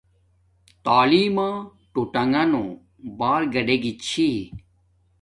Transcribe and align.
تعیلم 0.85 1.33
ما 1.35 1.49
ٹوٹانݣ 1.91 2.51
بار 3.19 3.41
گاڈے 3.53 3.75
گی 3.83 3.91
چھی 4.05 4.29